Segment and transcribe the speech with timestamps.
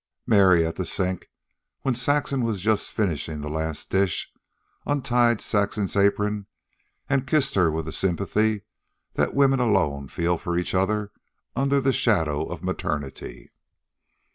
[0.25, 1.27] Mary, at the sink,
[1.83, 4.33] where Saxon was just finishing the last dish,
[4.83, 6.47] untied Saxon's apron
[7.07, 8.63] and kissed her with the sympathy
[9.13, 11.11] that women alone feel for each other
[11.55, 13.51] under the shadow of maternity.